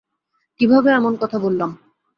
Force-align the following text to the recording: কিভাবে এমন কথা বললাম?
কিভাবে 0.59 0.89
এমন 0.91 1.13
কথা 1.15 1.37
বললাম? 1.39 1.71